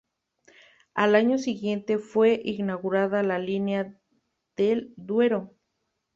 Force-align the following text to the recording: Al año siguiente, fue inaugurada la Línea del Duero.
Al 0.95 1.13
año 1.13 1.37
siguiente, 1.37 1.99
fue 1.99 2.41
inaugurada 2.43 3.21
la 3.21 3.37
Línea 3.37 4.01
del 4.57 4.95
Duero. 4.97 5.53